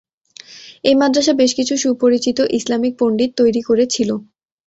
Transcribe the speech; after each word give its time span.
এই 0.83 0.95
মাদ্রাসা 0.95 1.33
বেশ 1.33 1.51
কিছু 1.55 1.73
সুপরিচিত 1.77 2.37
ইসলামিক 2.57 2.93
পণ্ডিত 2.99 3.31
তৈরি 3.39 3.61
করেছিল। 3.69 4.09